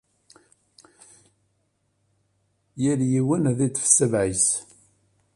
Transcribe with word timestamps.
Yal 2.83 3.01
yiwen 3.11 3.43
ad 3.51 3.59
iṭef 3.67 3.85
sabaε-is 3.89 4.47